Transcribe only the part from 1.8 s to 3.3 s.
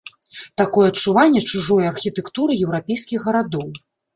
архітэктуры еўрапейскіх